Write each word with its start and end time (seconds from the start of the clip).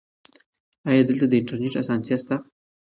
ایا 0.89 1.03
دلته 1.09 1.25
د 1.27 1.33
انټرنیټ 1.39 1.73
اسانتیا 1.81 2.15
شته؟ 2.21 2.35